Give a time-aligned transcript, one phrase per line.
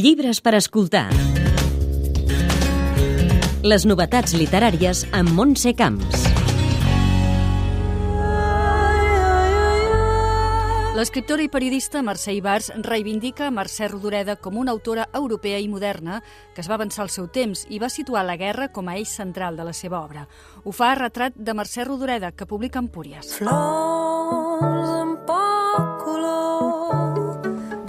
[0.00, 1.10] Llibres per escoltar.
[3.60, 6.22] Les novetats literàries amb Montse Camps.
[10.96, 16.22] L'escriptora i periodista Mercè Ibars reivindica Mercè Rodoreda com una autora europea i moderna
[16.54, 19.12] que es va avançar al seu temps i va situar la guerra com a eix
[19.20, 20.24] central de la seva obra.
[20.64, 23.36] Ho fa a retrat de Mercè Rodoreda, que publica Empúries.
[23.36, 24.09] Flors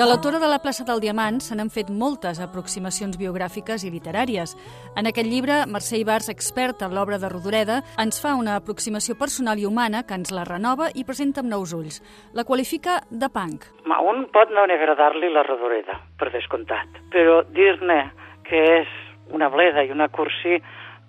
[0.00, 4.54] de l'autora de la plaça del Diamant se n'han fet moltes aproximacions biogràfiques i literàries.
[4.96, 9.60] En aquest llibre, Mercè Ibars, experta en l'obra de Rodoreda, ens fa una aproximació personal
[9.60, 12.00] i humana que ens la renova i presenta amb nous ulls.
[12.32, 13.68] La qualifica de punk.
[13.92, 18.00] A un pot no agradar-li la Rodoreda, per descomptat, però dir-ne
[18.48, 18.96] que és
[19.36, 20.62] una bleda i una cursi,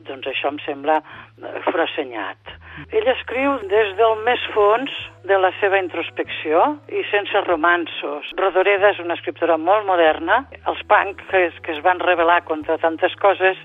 [0.08, 1.00] doncs això em sembla
[1.68, 2.58] forassenyat.
[2.96, 4.92] Ell escriu des del més fons
[5.28, 8.32] de la seva introspecció i sense romansos.
[8.40, 10.42] Rodoreda és una escriptora molt moderna.
[10.72, 13.60] Els punk que es, que es van revelar contra tantes coses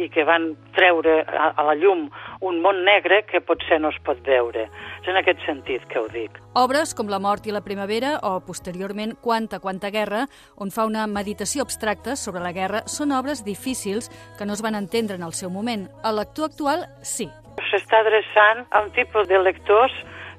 [0.00, 2.08] i que van treure a, a la llum
[2.46, 4.66] un món negre que potser no es pot veure.
[5.00, 6.38] És en aquest sentit que ho dic.
[6.58, 11.06] Obres com La mort i la primavera o, posteriorment, Quanta, quanta guerra, on fa una
[11.06, 15.36] meditació abstracta sobre la guerra, són obres difícils que no es van entendre en el
[15.36, 15.88] seu moment.
[16.04, 17.28] El lector actual, sí.
[17.70, 19.94] S'està adreçant a un tipus de lectors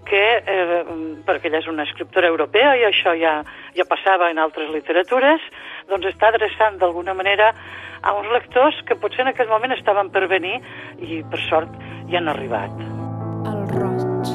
[0.08, 0.84] que, eh,
[1.26, 3.40] perquè ella és una escriptora europea i això ja,
[3.78, 5.42] ja passava en altres literatures,
[5.90, 7.54] doncs està adreçant d'alguna manera
[8.02, 10.58] a uns lectors que potser en aquell moment estaven per venir
[11.00, 11.76] i per sort
[12.10, 12.86] ja han arribat.
[13.52, 14.32] El roig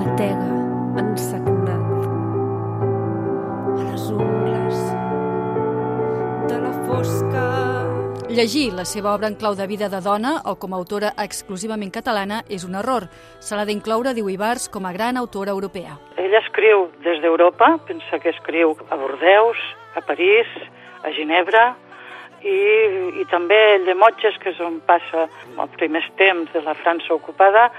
[0.00, 0.54] batega
[1.02, 1.35] ensagnat
[8.36, 11.88] Llegir la seva obra en clau de vida de dona o com a autora exclusivament
[11.94, 13.06] catalana és un error.
[13.40, 15.94] Se l'ha d'incloure, diu Ibars, com a gran autora europea.
[16.20, 19.56] Ella escriu des d'Europa, pensa que escriu a Bordeus,
[19.96, 20.52] a París,
[21.00, 21.64] a Ginebra,
[22.44, 22.58] i,
[23.22, 27.16] i també el de Motges, que és on passa els primers temps de la França
[27.16, 27.70] ocupada.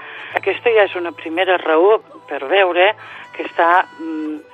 [0.42, 2.96] Aquesta ja és una primera raó per veure
[3.38, 3.86] que està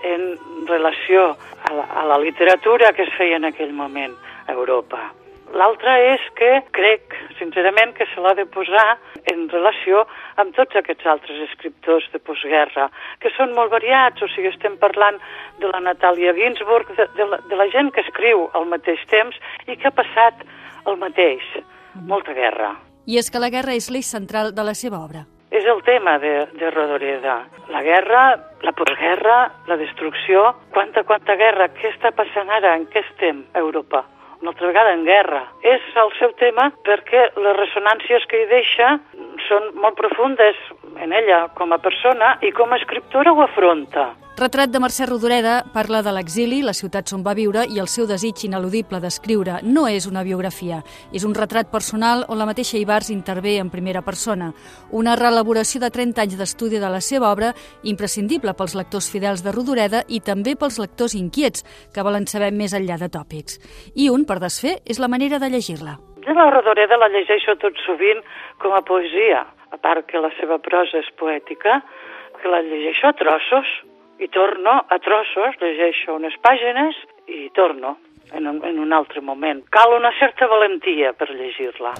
[0.05, 0.31] en
[0.69, 1.31] relació
[1.65, 4.12] a la, a la literatura que es feia en aquell moment
[4.45, 5.07] a Europa.
[5.54, 8.97] L'altre és que crec, sincerament, que se l'ha de posar
[9.31, 10.00] en relació
[10.42, 12.88] amb tots aquests altres escriptors de postguerra,
[13.22, 15.20] que són molt variats, o sigui, estem parlant
[15.62, 19.38] de la Natàlia Ginsburg, de, de, la, de la gent que escriu al mateix temps
[19.69, 20.42] i que ha passat
[20.91, 21.47] el mateix,
[22.03, 22.72] molta guerra.
[23.06, 25.22] I és que la guerra és l'eix central de la seva obra.
[25.54, 27.36] És el tema de, de Rodoreda.
[27.71, 28.25] La guerra,
[28.66, 29.36] la postguerra,
[29.71, 30.48] la destrucció.
[30.75, 31.69] Quanta, quanta guerra?
[31.78, 32.75] Què està passant ara?
[32.75, 34.03] En què estem a Europa?
[34.44, 35.47] Una altra vegada en guerra.
[35.65, 38.91] És el seu tema perquè les ressonàncies que hi deixa
[39.49, 40.60] són molt profundes
[41.00, 44.12] en ella com a persona i com a escriptora ho afronta.
[44.34, 48.09] Retrat de Mercè Rodoreda parla de l'exili, les ciutats on va viure i el seu
[48.11, 49.61] desig ineludible d'escriure.
[49.62, 50.81] No és una biografia,
[51.15, 54.49] és un retrat personal on la mateixa Ibars intervé en primera persona.
[54.91, 57.53] Una reelaboració de 30 anys d'estudi de la seva obra,
[57.84, 61.62] imprescindible pels lectors fidels de Rodoreda i també pels lectors inquiets,
[61.95, 63.62] que volen saber més enllà de tòpics.
[63.95, 65.95] I un, per desfer, és la manera de llegir-la.
[66.27, 68.27] Jo la Rodoreda la llegeixo tot sovint
[68.59, 71.84] com a poesia, a part que la seva prosa és poètica,
[72.43, 73.71] que la llegeixo a trossos,
[74.19, 77.97] i torno a trossos, llegeixo unes pàgines i torno
[78.33, 79.63] en un, en un altre moment.
[79.71, 81.95] Cal una certa valentia per llegir-la.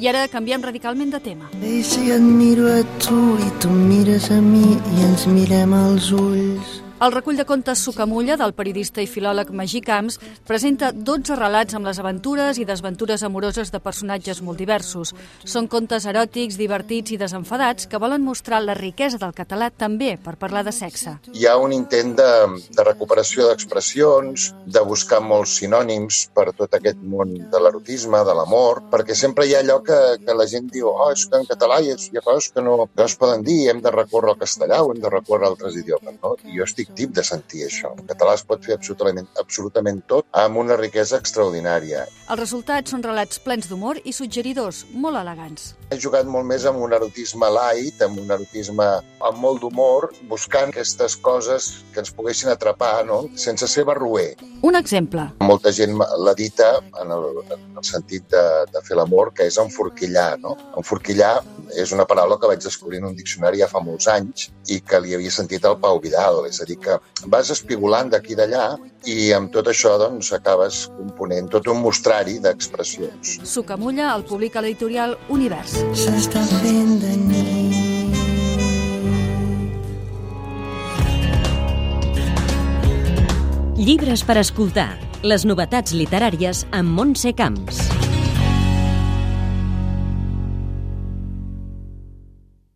[0.00, 1.50] I ara canviem radicalment de tema.
[1.60, 6.08] Ei, si et miro a tu i tu mires a mi i ens mirem als
[6.16, 11.76] ulls el recull de contes Sucamulla del periodista i filòleg Magí Camps presenta 12 relats
[11.76, 15.14] amb les aventures i desventures amoroses de personatges molt diversos.
[15.48, 20.36] Són contes eròtics, divertits i desenfadats que volen mostrar la riquesa del català també per
[20.36, 21.14] parlar de sexe.
[21.32, 22.28] Hi ha un intent de,
[22.68, 28.82] de recuperació d'expressions, de buscar molts sinònims per tot aquest món de l'erotisme, de l'amor,
[28.92, 31.80] perquè sempre hi ha allò que, que la gent diu oh, és que en català
[31.80, 34.84] hi ha coses que no, que no es poden dir, hem de recórrer al castellà
[34.84, 36.20] o hem de recórrer a altres idiomes.
[36.20, 36.36] No?
[36.44, 37.92] I jo estic tip de sentir això.
[37.98, 42.06] En català es pot fer absolutament, absolutament tot amb una riquesa extraordinària.
[42.30, 45.74] Els resultats són relats plens d'humor i suggeridors, molt elegants.
[45.90, 48.86] He jugat molt més amb un erotisme light, amb un erotisme
[49.26, 53.24] amb molt d'humor, buscant aquestes coses que ens poguessin atrapar, no?
[53.34, 54.36] sense ser barruer.
[54.62, 55.26] Un exemple.
[55.42, 56.70] Molta gent l'ha dita
[57.00, 60.34] en el, en el sentit de, de fer l'amor, que és enforquillar.
[60.44, 60.56] No?
[60.78, 61.38] Enforquillar
[61.76, 65.00] és una paraula que vaig descobrir en un diccionari ja fa molts anys i que
[65.02, 66.98] li havia sentit al Pau Vidal, és a dir, que
[67.32, 68.66] vas espigolant d'aquí d'allà
[69.10, 73.38] i amb tot això doncs, acabes component tot un mostrari d'expressions.
[73.44, 75.80] Sucamulla el publica l'editorial Univers.
[75.94, 77.60] S'està fent de nit
[83.80, 84.90] Llibres per escoltar
[85.24, 87.89] Les novetats literàries amb Montse Camps.